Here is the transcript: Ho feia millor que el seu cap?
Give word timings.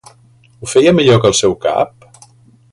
Ho 0.61 0.69
feia 0.71 0.95
millor 1.01 1.21
que 1.25 1.31
el 1.33 1.37
seu 1.43 1.55
cap? 1.69 2.11